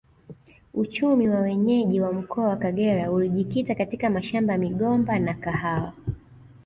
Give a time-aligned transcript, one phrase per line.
[0.73, 5.93] Uchumi wa wenyeji wa mkoa wa Kagera ulijikita katika mashamba ya migomba na kahawa